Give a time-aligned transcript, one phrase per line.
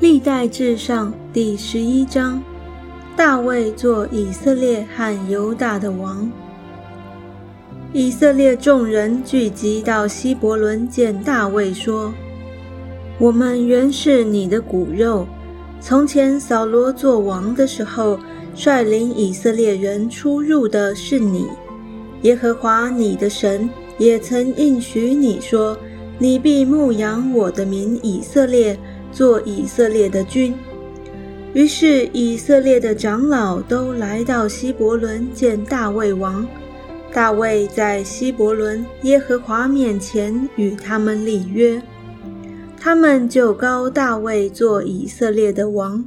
[0.00, 2.42] 历代至上第十一章：
[3.16, 6.30] 大卫做以色列和犹大的王。
[7.92, 12.12] 以色列众人聚集到希伯伦，见大卫说
[13.18, 15.26] ：“我们原是你的骨肉。
[15.80, 18.18] 从前扫罗做王的时候，
[18.54, 21.46] 率领以色列人出入的是你。
[22.22, 25.76] 耶和华你的神也曾应许你说：
[26.18, 28.78] 你必牧养我的民以色列，
[29.12, 30.54] 做以色列的君。”
[31.54, 36.46] 于是以色列的长老都来到希伯伦见大卫王。
[37.10, 41.80] 大卫在希伯伦耶和华面前与他们立约，
[42.78, 46.04] 他们就高大卫做以色列的王，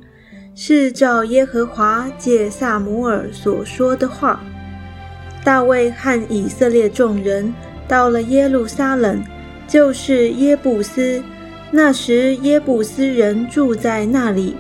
[0.54, 4.44] 是照耶和华借萨姆尔所说的话。
[5.44, 7.52] 大卫和以色列众人
[7.88, 9.24] 到了耶路撒冷，
[9.68, 11.24] 就是耶布斯。
[11.72, 14.56] 那时耶布斯人住在那里。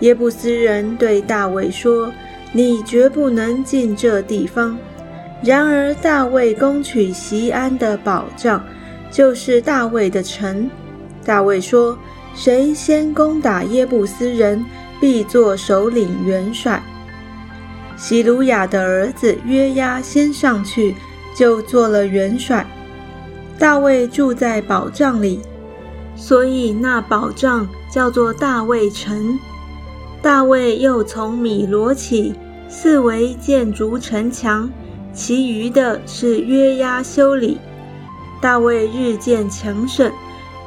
[0.00, 2.12] 耶布斯人对大卫说
[2.52, 4.76] ：“你绝不能进这地方。”
[5.42, 8.64] 然而，大卫攻取西安的保障，
[9.10, 10.68] 就是大卫的城。
[11.24, 11.98] 大卫说
[12.34, 14.64] ：“谁先攻打耶布斯人，
[15.00, 16.82] 必做首领元帅。”
[17.96, 20.94] 希鲁雅的儿子约押先上去，
[21.40, 22.66] 就做了元帅。
[23.58, 25.40] 大卫住在宝藏里，
[26.14, 29.38] 所以那宝藏叫做大卫城。
[30.20, 32.34] 大卫又从米罗起，
[32.68, 34.70] 四围建筑城墙。
[35.14, 37.56] 其余的是约押修理。
[38.42, 40.12] 大卫日渐强盛，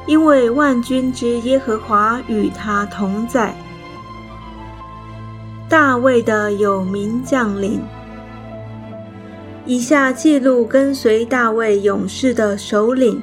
[0.06, 3.54] 因为万军之耶和华与他同在。
[5.68, 7.80] 大卫的有名将领。
[9.66, 13.22] 以下记录跟随大卫勇士的首领，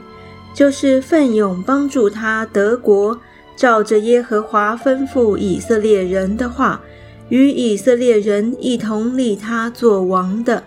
[0.54, 3.20] 就是奋勇帮助他德国，
[3.56, 6.82] 照着耶和华吩咐以色列人的话，
[7.30, 10.64] 与以色列人一同立他做王的。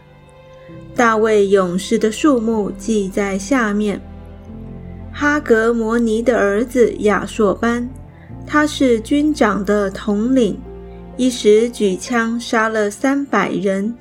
[0.95, 4.01] 大卫勇士的数目记在下面：
[5.13, 7.89] 哈格摩尼的儿子亚硕班，
[8.47, 10.57] 他是军长的统领，
[11.17, 13.93] 一时举枪杀了三百人。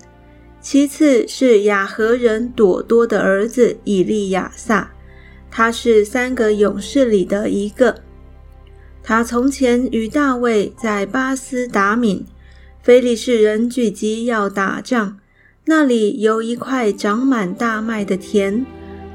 [0.64, 4.90] 其次是雅和人朵多的儿子以利亚撒，
[5.52, 7.98] 他是三个勇士里的一个。
[9.04, 12.26] 他从前与大卫在巴斯达敏，
[12.82, 15.20] 非利士人聚集要打仗。
[15.66, 18.66] 那里有一块长满大麦的田，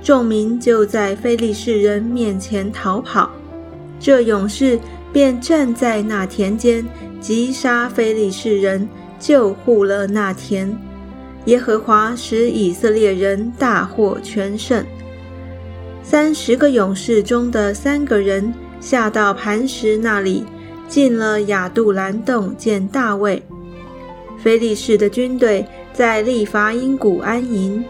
[0.02, 3.30] 众民就在非利士人面前逃跑。
[3.98, 4.78] 这勇士
[5.14, 6.84] 便站在那田间，
[7.22, 8.86] 击杀非利士人，
[9.18, 10.78] 救护了那田。
[11.48, 14.84] 耶和华使以色列人大获全胜。
[16.02, 20.44] 三十个勇士中的三个人下到磐石那里，
[20.88, 23.42] 进了亚杜兰洞见大卫。
[24.38, 25.66] 非利士的军队。
[25.90, 27.84] 在利伐因谷安营。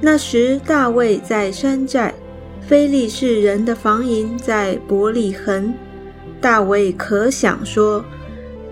[0.00, 2.12] 那时，大卫在山寨，
[2.60, 5.72] 非利士人的防营在伯利恒。
[6.40, 8.04] 大卫可想说：“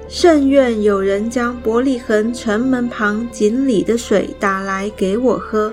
[0.09, 5.73] 甚愿有人将伯利恒城门旁井里的水打来给我喝。”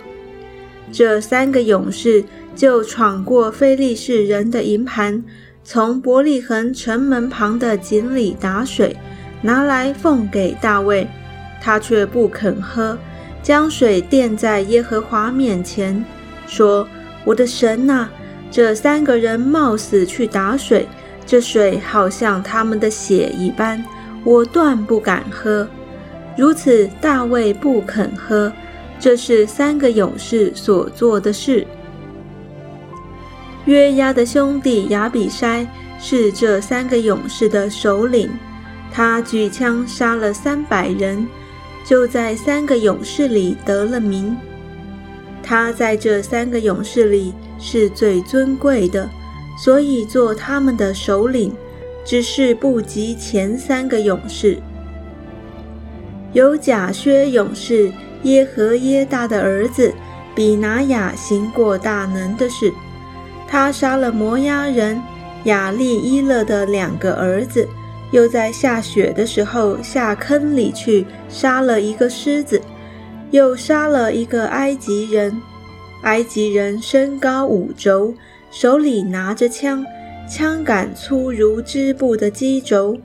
[0.92, 2.24] 这三个勇士
[2.56, 5.24] 就闯过非利士人的营盘，
[5.64, 8.96] 从伯利恒城门旁的井里打水，
[9.42, 11.08] 拿来奉给大卫。
[11.62, 12.96] 他却不肯喝，
[13.42, 16.06] 将水垫在耶和华面前，
[16.46, 16.88] 说
[17.26, 18.08] ：“我的神呐，
[18.52, 20.88] 这三个人冒死去打水，
[21.26, 23.84] 这水好像他们的血一般，
[24.26, 25.66] 我断不敢喝。”
[26.38, 28.52] 如此，大卫不肯喝，
[29.00, 31.66] 这是三个勇士所做的事。
[33.64, 35.66] 约押的兄弟亚比筛
[35.98, 38.30] 是这三个勇士的首领，
[38.92, 41.26] 他举枪杀了三百人。
[41.86, 44.36] 就在三个勇士里得了名，
[45.44, 49.08] 他在这三个勇士里是最尊贵的，
[49.64, 51.54] 所以做他们的首领，
[52.06, 54.58] 只是不及前三个勇士。
[56.32, 57.92] 有贾薛勇士
[58.24, 59.94] 耶和耶大的儿子
[60.36, 62.72] 比拿雅行过大能的事，
[63.48, 65.02] 他杀了摩押人
[65.46, 67.68] 亚利伊勒的两个儿子。
[68.12, 72.62] 又在下雪的时候下坑里去杀了一个狮子，
[73.32, 75.42] 又杀了一个埃及人。
[76.04, 78.14] 埃及人身高五肘，
[78.52, 79.84] 手里拿着枪，
[80.28, 82.98] 枪杆粗如织布的机轴。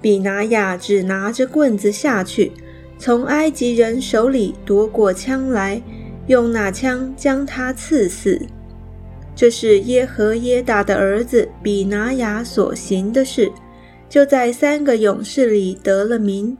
[0.00, 2.52] 比拿雅只拿着棍子下去，
[2.98, 5.80] 从埃及人手里夺过枪来，
[6.26, 8.40] 用那枪将他刺死。
[9.34, 13.50] 这是耶和耶大的儿子比拿雅所行的事，
[14.08, 16.56] 就在三个勇士里得了名。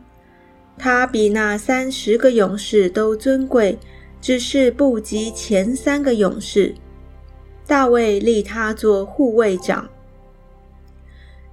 [0.78, 3.78] 他比那三十个勇士都尊贵，
[4.20, 6.74] 只是不及前三个勇士。
[7.66, 9.88] 大卫立他做护卫长。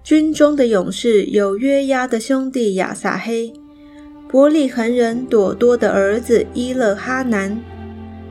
[0.04, 3.54] 军中的勇士有约押的兄弟亚撒黑，
[4.28, 7.62] 伯利恒人朵多的儿子伊勒哈南，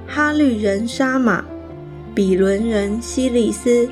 [0.07, 1.45] 哈律人沙马。
[2.15, 3.89] 比伦人希利斯，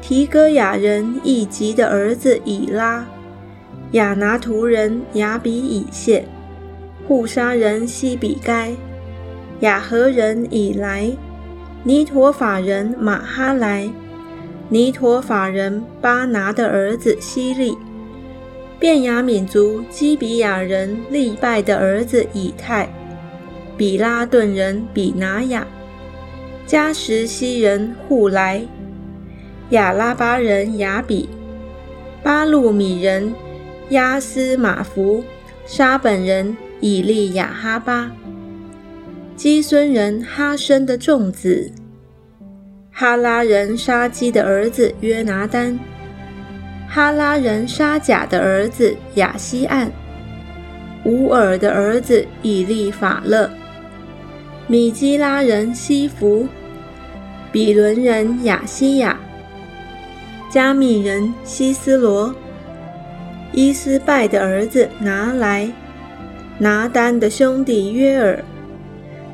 [0.00, 3.06] 提戈雅人以吉的儿子以拉，
[3.92, 6.24] 亚拿图人亚比以谢，
[7.06, 8.74] 护沙人西比该，
[9.60, 11.12] 雅和人以来，
[11.84, 13.90] 尼陀法人马哈莱，
[14.68, 17.76] 尼陀法人巴拿的儿子希利，
[18.78, 22.88] 便雅悯族基比亚人利拜的儿子以太，
[23.76, 25.66] 比拉顿人比拿雅。
[26.64, 28.64] 加什西人户来，
[29.70, 31.28] 亚拉巴人雅比，
[32.22, 33.34] 巴路米人
[33.88, 35.24] 亚斯马福，
[35.66, 38.12] 沙本人以利亚哈巴，
[39.42, 41.68] 基孙人哈生的众子，
[42.92, 45.76] 哈拉人沙基的儿子约拿丹，
[46.88, 49.90] 哈拉人沙甲的儿子亚西岸，
[51.06, 53.50] 乌尔的儿子以利法勒。
[54.68, 56.46] 米基拉人西弗，
[57.50, 59.18] 比伦人亚西亚，
[60.48, 62.32] 加密人西斯罗，
[63.50, 65.68] 伊斯拜的儿子拿来，
[66.58, 68.44] 拿丹的兄弟约尔，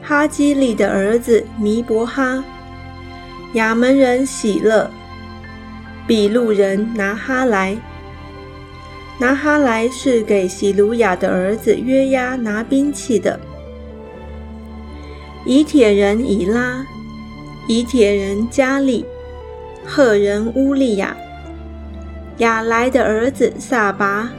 [0.03, 2.43] 哈基利的儿子尼伯哈，
[3.55, 4.91] 亚门人喜乐，
[6.07, 7.77] 比路人拿哈来，
[9.19, 13.39] 拿哈来是给喜鲁雅的儿子约押拿兵器的。
[15.45, 16.87] 以铁人以拉，
[17.67, 19.05] 以铁人加利，
[19.85, 21.17] 赫人乌利亚，
[22.39, 24.31] 亚来的儿子撒拔，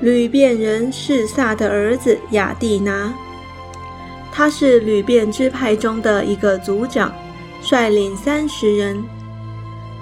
[0.00, 3.14] 吕遍人示撒的儿子雅蒂拿，
[4.36, 7.10] 他是吕遍支派中的一个族长，
[7.62, 9.02] 率领三十人。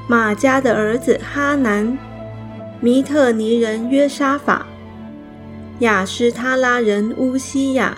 [0.09, 1.97] 马加的儿子哈南，
[2.81, 4.67] 弥特尼人约沙法，
[5.79, 7.97] 亚施他拉人乌西亚。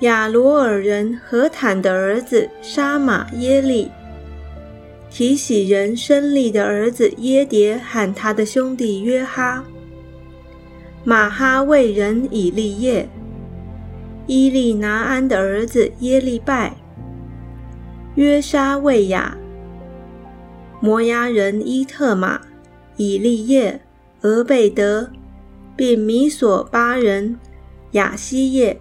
[0.00, 3.90] 亚罗尔人何坦的儿子沙马耶利，
[5.10, 9.62] 提喜人申利的儿子耶迭喊他的兄弟约哈，
[11.04, 13.06] 马哈为人以利叶，
[14.26, 16.76] 伊利拿安的儿子耶利拜，
[18.14, 19.36] 约沙卫亚，
[20.80, 22.40] 摩押人伊特玛，
[22.96, 23.80] 以利叶，
[24.22, 25.10] 俄贝德，
[25.76, 27.38] 并米索巴人。
[27.92, 28.80] 雅西叶。